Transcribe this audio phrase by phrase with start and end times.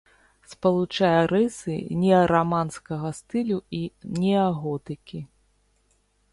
[0.51, 3.85] Спалучае рысы неараманскага стылю і
[4.19, 5.25] неаготыкі.